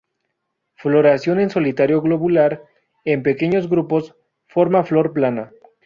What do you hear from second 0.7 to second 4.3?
Floración en solitario globular, en pequeños grupos,